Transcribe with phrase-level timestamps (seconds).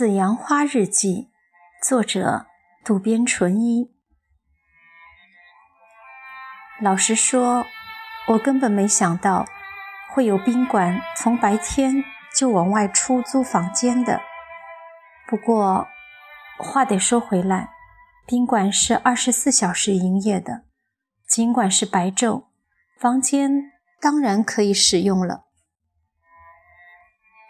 [0.00, 1.28] 紫阳花日记》，
[1.86, 2.46] 作者
[2.82, 3.92] 渡边淳一。
[6.80, 7.66] 老实说，
[8.28, 9.44] 我根本没想到
[10.10, 12.02] 会有宾馆从白天
[12.34, 14.22] 就往外出租房间的。
[15.28, 15.86] 不过
[16.56, 17.68] 话得说回来，
[18.26, 20.64] 宾馆是二十四小时营业的，
[21.28, 22.46] 尽管是白昼，
[22.98, 25.44] 房间当然可以使用了。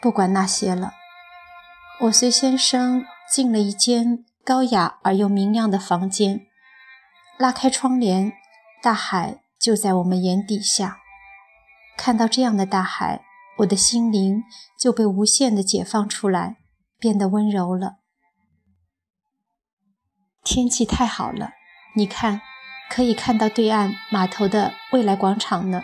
[0.00, 0.92] 不管那些了，
[2.02, 6.46] 我随先生进了一间高雅而又明亮的房间，
[7.36, 8.32] 拉开窗帘，
[8.80, 10.98] 大海就在我们眼底下。
[11.96, 13.22] 看到这样的大海，
[13.58, 14.44] 我的心灵
[14.78, 16.58] 就被无限的解放出来，
[17.00, 17.96] 变得温柔了。
[20.44, 21.50] 天气太好了，
[21.96, 22.40] 你看，
[22.88, 25.82] 可以看到对岸码头的未来广场呢。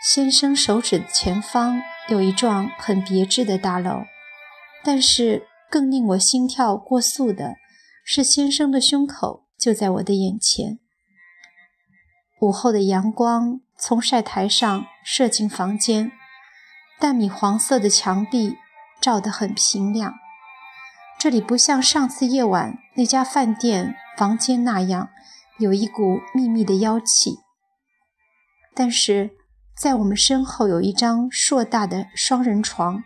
[0.00, 1.82] 先生手指前方。
[2.08, 4.04] 有一幢很别致的大楼，
[4.82, 7.54] 但是更令我心跳过速的
[8.04, 10.78] 是，先生的胸口就在我的眼前。
[12.42, 16.12] 午后的阳光从晒台上射进房间，
[17.00, 18.58] 淡米黄色的墙壁
[19.00, 20.14] 照得很平亮。
[21.18, 25.08] 这里不像上次夜晚那家饭店房间那样
[25.58, 27.38] 有一股秘密的妖气，
[28.74, 29.30] 但是。
[29.76, 33.02] 在我们身后有一张硕大的双人床，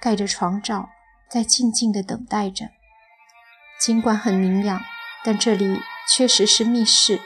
[0.00, 0.88] 盖着床罩，
[1.28, 2.70] 在静静地等待着。
[3.80, 4.80] 尽管很明亮，
[5.24, 7.20] 但这里确实是密室。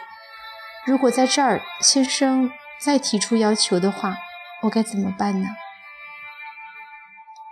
[0.86, 4.17] 如果在这儿先生再提出要求的话，
[4.62, 5.48] 我该怎么办呢？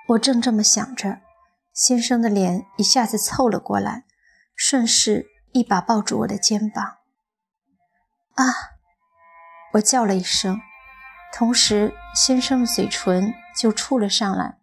[0.09, 1.21] 我正这么想着，
[1.75, 4.05] 先生的脸一下子凑了过来，
[4.56, 6.97] 顺势一把抱住我的肩膀。
[8.34, 8.45] 啊！
[9.75, 10.59] 我叫了一声。
[11.33, 14.56] 同时，先生的嘴唇就触了上来。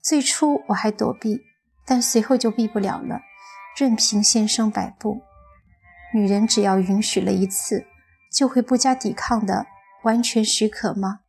[0.00, 1.40] 最初我还躲避，
[1.84, 3.22] 但随后就避不了了，
[3.76, 5.22] 任凭先生摆布。
[6.14, 7.86] 女人只要允许了一次，
[8.32, 9.66] 就会不加抵抗的
[10.04, 11.20] 完全许可吗？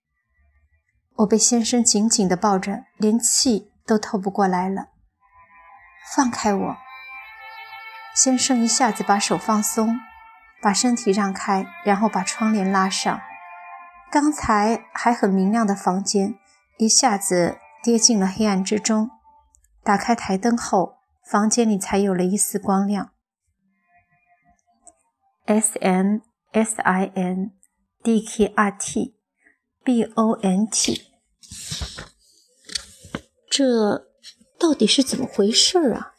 [1.16, 4.90] 我被先生紧紧地抱着，连气都透不过来了。
[6.14, 6.78] 放开我！
[8.16, 10.00] 先生一下子把手放松，
[10.62, 13.20] 把身体让开，然后把窗帘拉上。
[14.10, 16.40] 刚才还很明亮的房间，
[16.78, 19.10] 一下子跌进了黑暗之中。
[19.84, 20.98] 打开台灯后，
[21.30, 23.12] 房间里才有了一丝光亮。
[25.46, 26.20] S M
[26.52, 27.52] S I N
[28.04, 29.16] D K R T
[29.84, 31.04] B O N T，
[33.50, 34.08] 这
[34.60, 36.14] 到底是怎么回事啊？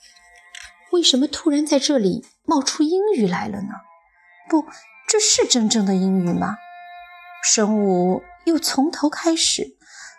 [0.92, 3.72] 为什么突然在这里冒出英语来了呢？
[4.48, 4.64] 不，
[5.06, 6.56] 这是真正的英语吗？
[7.50, 9.78] 生物又从头开始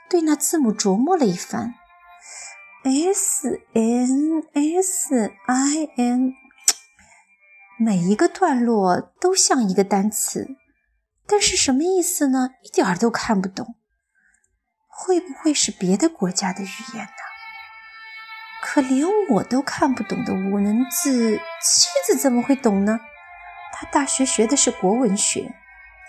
[0.10, 1.76] 对那字母琢磨了一番
[2.84, 6.34] ，S N S I N，
[7.78, 10.48] 每一个段落都像一个单词，
[11.28, 12.50] 但是什么意思呢？
[12.64, 13.76] 一点儿都看不懂。
[14.88, 17.12] 会不会是别的国家的语言呢？
[18.64, 23.00] 可连我都看不懂的五文字，妻子怎么会懂呢？
[23.72, 25.54] 他大学学的是国文学。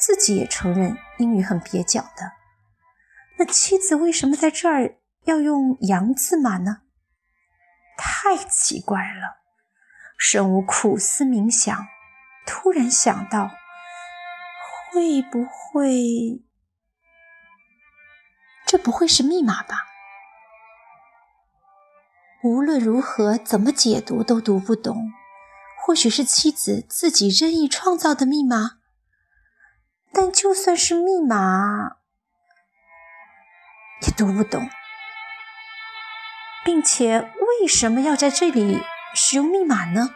[0.00, 2.32] 自己也承认英语很蹩脚的，
[3.38, 6.78] 那妻子为什么在这儿要用洋字码呢？
[7.98, 9.42] 太奇怪了！
[10.18, 11.86] 神武苦思冥想，
[12.46, 13.50] 突然想到，
[14.90, 16.42] 会不会
[18.66, 19.86] 这不会是密码吧？
[22.42, 25.12] 无论如何，怎么解读都读不懂。
[25.82, 28.79] 或许是妻子自己任意创造的密码。
[30.12, 31.96] 但就算是密码，
[34.02, 34.68] 也读不懂，
[36.64, 38.82] 并且为什么要在这里
[39.14, 40.10] 使用密码呢？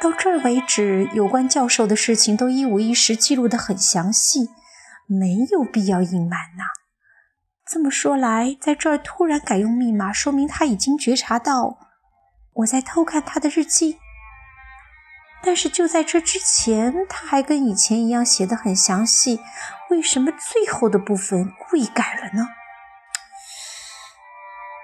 [0.00, 4.48] 到这儿为止，有关教授的事情都一五一十记录得很详细，
[5.06, 6.64] 没有必要隐瞒呐。
[7.66, 11.78] 这么说来，在这儿突然改用密码，说明他已经觉察到
[12.54, 13.98] 我在偷看他的日记。
[15.42, 19.40] 但是就在这之前，他还跟以前一样写的很详细，
[19.90, 22.48] 为什么最后的部分故意改了呢？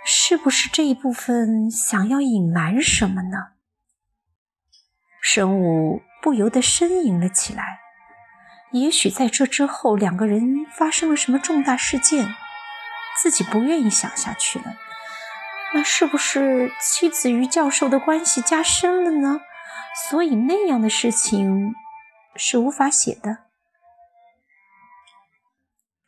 [0.06, 3.53] 是不是这一部分想要隐瞒什么呢？
[5.21, 7.81] 神武不由得呻吟了起来。
[8.73, 12.35] 也许在这之后，两个人发生了什么重大事件，
[13.21, 14.77] 自己不愿意想下去了。
[15.75, 19.41] 那是不是妻子与教授的关系加深了呢？
[20.11, 21.73] 所以那样的事情
[22.37, 23.44] 是无法写的。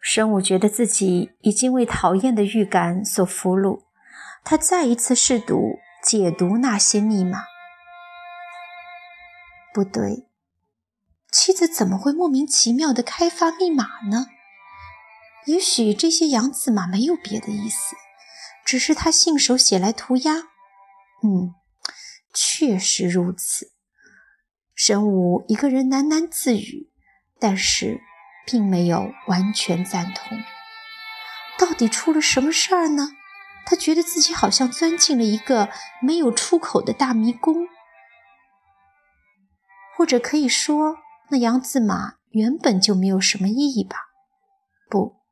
[0.00, 3.84] 神武觉得自己已经为讨厌的预感所俘虏，
[4.44, 7.44] 他再一次试读解读那些密码。
[9.74, 10.28] 不对，
[11.30, 14.26] 妻子怎么会莫名其妙地开发密码呢？
[15.46, 17.94] 也许这些洋字码没有别的意思，
[18.64, 20.34] 只是他信手写来涂鸦。
[21.22, 21.54] 嗯，
[22.32, 23.75] 确实如此。
[24.76, 26.90] 神武一个人喃喃自语，
[27.40, 28.02] 但是
[28.46, 30.38] 并没有完全赞同。
[31.58, 33.08] 到底出了什么事儿呢？
[33.64, 35.70] 他觉得自己好像钻进了一个
[36.02, 37.66] 没有出口的大迷宫，
[39.96, 40.98] 或者可以说，
[41.30, 43.96] 那洋字马原本就没有什么意义吧？
[44.90, 45.22] 不，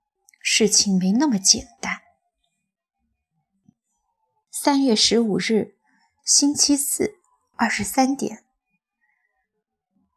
[0.40, 2.00] 事情没那么简单。
[4.50, 5.76] 三月十五日，
[6.24, 7.18] 星期四，
[7.56, 8.43] 二十三点。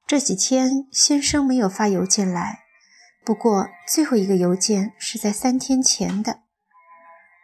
[0.07, 2.59] 这几天先生没有发邮件来，
[3.25, 6.39] 不过最后一个邮件是在三天前的。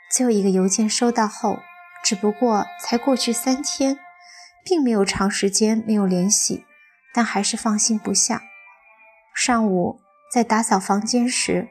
[0.09, 1.59] 最后一个邮件收到后，
[2.05, 3.99] 只不过才过去三天，
[4.63, 6.63] 并没有长时间没有联系，
[7.13, 8.43] 但还是放心不下。
[9.35, 9.99] 上午
[10.31, 11.67] 在打扫房间时，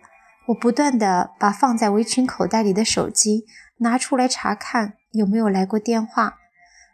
[0.48, 3.46] 我不断地把放在围裙口袋里的手机
[3.78, 6.36] 拿出来查看有没有来过电话，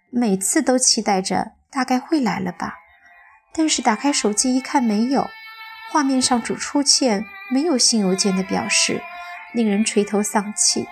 [0.09, 2.77] 每次都期待着大概会来了吧。
[3.59, 5.29] 但是打开手机一看，没有，
[5.91, 9.03] 画面上只出现没有新邮件的表示，
[9.53, 10.87] 令人垂头丧气。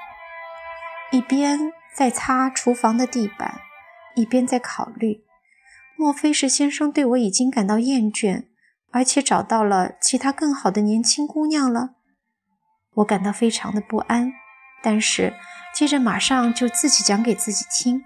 [1.12, 3.60] 一边在擦厨房的地板，
[4.16, 5.22] 一边在考虑：
[5.96, 8.46] 莫非是先生对我已经感到厌倦，
[8.90, 11.90] 而且找到了其他更好的年轻姑娘了？
[12.94, 14.32] 我感到非常的不安，
[14.82, 15.34] 但是
[15.72, 18.02] 接着马上就自己讲给自己听：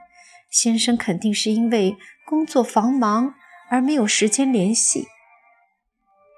[0.51, 1.97] 先生肯定是因为
[2.27, 3.37] 工作繁忙。
[3.71, 5.07] 而没有时间联系，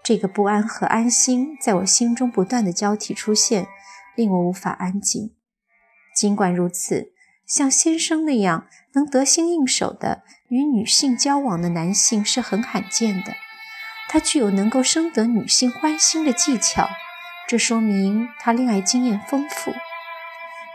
[0.05, 3.67] 这个不安和安心在我心中不断的交替出现，
[4.15, 5.35] 令我无法安静。
[6.15, 7.15] 尽管如此，
[7.47, 13.33] 像先生那样能得心应手的与女性交往的男性是很罕见的。
[14.11, 16.87] 他具有能够深得女性欢心的技巧，
[17.49, 19.73] 这说明他恋爱经验丰富。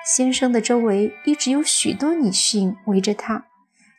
[0.03, 3.45] 先生的周围一直有许多女性围着他。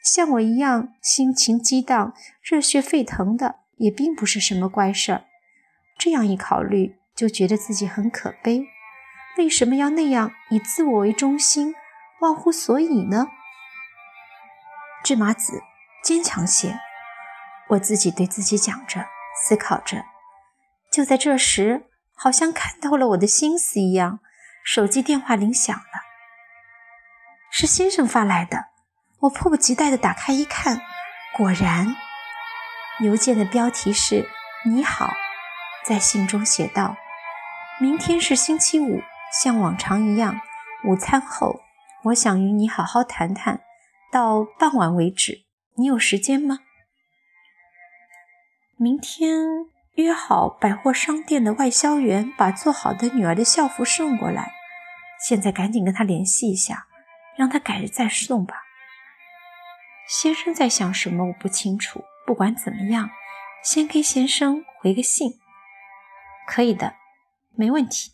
[0.02, 5.24] 像我一样心情激荡、热血沸腾的，也并不是什么怪事儿。
[5.98, 8.66] 这样一考虑，就觉得自己很可悲。
[9.36, 11.74] 为什么要那样以自我为中心，
[12.20, 13.28] 忘乎所以呢？
[15.04, 15.62] 芝麻子，
[16.02, 16.78] 坚强些。
[17.70, 19.06] 我自己对自己讲着，
[19.42, 20.04] 思考着。
[20.90, 24.20] 就在这时，好像看透了我的心思一样，
[24.64, 25.82] 手机电话铃响了，
[27.50, 28.67] 是先生发来的。
[29.20, 30.80] 我迫不及待地打开一看，
[31.36, 31.96] 果然，
[33.00, 34.28] 邮件的标题是
[34.64, 35.12] “你好”。
[35.84, 36.96] 在信中写道
[37.80, 39.02] ：“明天是星期五，
[39.42, 40.40] 像往常一样，
[40.84, 41.60] 午餐后，
[42.04, 43.62] 我想与你好好谈谈，
[44.12, 45.46] 到傍晚为止。
[45.74, 46.60] 你有时间吗？
[48.76, 49.40] 明天
[49.94, 54.52] 约好百货商店的外销员把做好的女儿的校服送过来。
[55.26, 56.86] 现在赶紧跟他联系一下，
[57.36, 58.62] 让他改日再送吧。”
[60.08, 61.26] 先生在想什么？
[61.26, 62.02] 我不清楚。
[62.26, 63.10] 不管怎么样，
[63.62, 65.38] 先给先生回个信，
[66.46, 66.94] 可以的，
[67.54, 68.12] 没问题。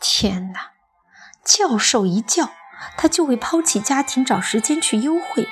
[0.00, 0.72] 天哪！
[1.44, 2.50] 教授一叫，
[2.96, 5.46] 他就会抛弃家庭，找时间去幽会。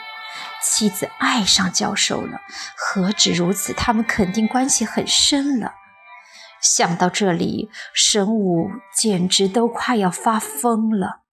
[0.63, 2.41] 妻子爱上教授了，
[2.77, 5.75] 何止如此，他们肯定关系很深了。
[6.61, 11.24] 想到这里，神武简直都快要发疯了。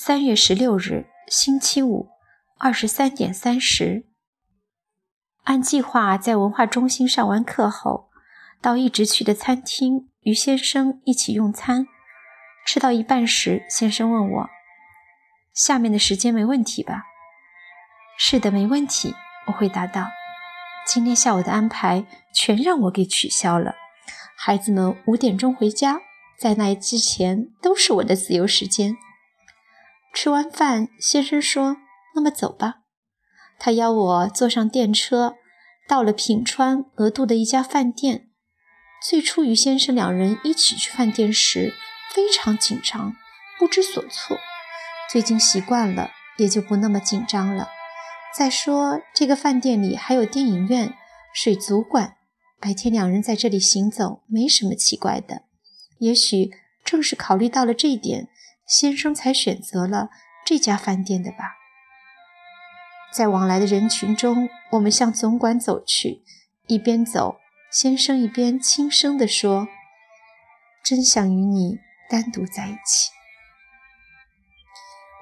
[0.00, 2.08] 三月十六日，星期五，
[2.56, 4.06] 二十三点三十。
[5.42, 8.08] 按计划在文化中心上完课后，
[8.62, 11.88] 到一直去的餐厅与先生一起用餐。
[12.64, 14.50] 吃到一半时，先生问我
[15.52, 17.02] ：“下面的时间没问题吧
[18.16, 19.16] ？”“是的，没问题。”
[19.48, 20.06] 我回答道。
[20.86, 23.74] “今天下午的安排全让我给取消了。
[24.36, 26.00] 孩子们五点钟回家，
[26.38, 28.96] 在那之前都是我的自由时间。”
[30.20, 31.76] 吃完饭，先生说
[32.16, 32.80] ：“那么走吧。”
[33.56, 35.36] 他邀我坐上电车，
[35.86, 38.28] 到了品川额度的一家饭店。
[39.00, 41.72] 最初与先生两人一起去饭店时，
[42.12, 43.14] 非常紧张，
[43.60, 44.36] 不知所措。
[45.08, 47.68] 最近习惯了，也就不那么紧张了。
[48.36, 50.94] 再说，这个饭店里还有电影院、
[51.32, 52.16] 水族馆，
[52.58, 55.42] 白天两人在这里行走，没什么奇怪的。
[56.00, 56.50] 也许
[56.84, 58.28] 正是考虑到了这一点。
[58.68, 60.10] 先生才选择了
[60.44, 61.56] 这家饭店的吧。
[63.10, 66.22] 在往来的人群中，我们向总管走去。
[66.66, 67.38] 一边走，
[67.72, 69.66] 先生一边轻声地说
[70.84, 71.78] ：“真想与你
[72.10, 73.10] 单独在一起。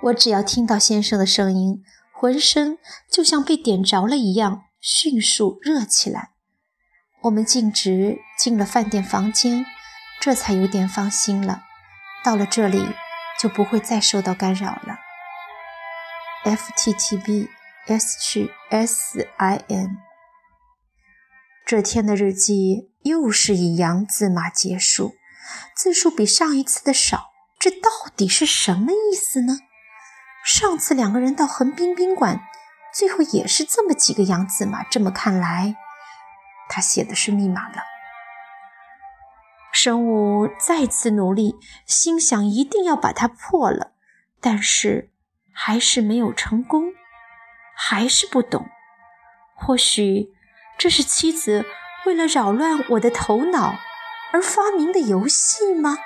[0.02, 6.30] 我只要听到先生的声音，浑身就像被点着了一样，迅速热起来。
[7.22, 9.64] 我们径直进了饭店房间，
[10.20, 11.62] 这才有点放心了。
[12.24, 12.84] 到了这里，
[13.38, 14.98] 就不会再受到干扰了。
[16.44, 17.48] F T T B
[17.86, 19.98] S 去 S I N。
[21.64, 25.16] 这天的日记又是以洋字码结束，
[25.74, 29.58] 字数比上一次的少，这到底是什么意思呢？
[30.44, 32.40] 上次两个人到横滨宾馆，
[32.94, 35.74] 最后也是这么几个洋字码，这么看来，
[36.68, 37.82] 他写的是密码了。
[39.86, 41.54] 生物再次努力，
[41.86, 43.92] 心想一定要把它破了，
[44.40, 45.12] 但是
[45.52, 46.86] 还是没有成功，
[47.72, 48.66] 还是不懂。
[49.54, 50.32] 或许
[50.76, 51.64] 这是妻子
[52.04, 53.76] 为了扰乱我的头脑
[54.32, 55.96] 而发明的游戏吗？